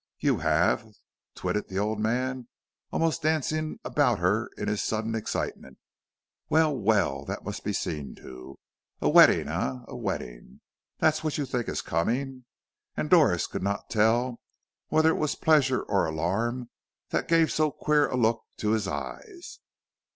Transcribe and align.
"You 0.17 0.39
have?" 0.39 0.83
twitted 1.35 1.69
the 1.69 1.77
old 1.77 1.99
man, 1.99 2.47
almost 2.91 3.21
dancing 3.21 3.79
about 3.85 4.17
her 4.17 4.49
in 4.57 4.67
his 4.67 4.81
sudden 4.81 5.13
excitement. 5.13 5.77
"Well, 6.49 6.75
well, 6.75 7.23
that 7.25 7.43
must 7.43 7.63
be 7.63 7.71
seen 7.71 8.15
to. 8.15 8.57
A 8.99 9.07
wedding, 9.09 9.47
eh, 9.47 9.75
a 9.87 9.95
wedding? 9.95 10.61
That's 10.97 11.23
what 11.23 11.37
you 11.37 11.45
think 11.45 11.69
is 11.69 11.83
coming?" 11.83 12.45
And 12.97 13.11
Doris 13.11 13.45
could 13.45 13.61
not 13.61 13.91
tell 13.91 14.39
whether 14.87 15.09
it 15.09 15.17
was 15.21 15.35
pleasure 15.35 15.83
or 15.83 16.07
alarm 16.07 16.71
that 17.09 17.27
gave 17.27 17.51
so 17.51 17.69
queer 17.69 18.07
a 18.09 18.15
look 18.17 18.41
to 18.57 18.71
his 18.71 18.87
eyes. 18.87 19.59